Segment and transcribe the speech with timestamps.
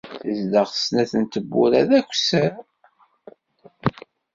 [0.23, 2.53] Tezdeɣ snat n tewwura d akessar.